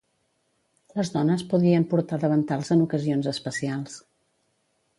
Les 0.99 1.11
dones 1.15 1.43
podien 1.51 1.85
portar 1.91 2.19
davantals 2.23 2.73
en 2.77 2.81
ocasions 2.87 3.29
especials. 3.35 4.01